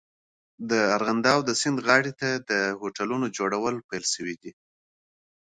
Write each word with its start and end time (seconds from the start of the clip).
د 0.69 0.71
ارغنداب 0.95 1.41
سیند 1.61 1.77
غاړې 1.85 2.13
ته 2.21 2.29
د 2.49 2.51
هوټلونو 2.81 3.25
جوړول 3.37 3.75
پيل 3.89 4.03
سوي 4.13 4.35
دي. 4.41 4.51